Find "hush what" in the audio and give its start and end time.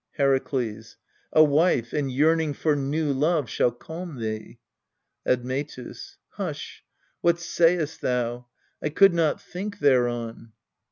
6.29-7.39